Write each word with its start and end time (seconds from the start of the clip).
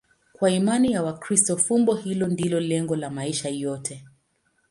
Kwa 0.33 0.51
imani 0.51 0.91
ya 0.91 1.03
Wakristo, 1.03 1.57
fumbo 1.57 1.95
hilo 1.95 2.27
ndilo 2.27 2.59
lengo 2.59 2.95
la 2.95 3.09
maisha 3.09 3.49
yote. 3.49 4.05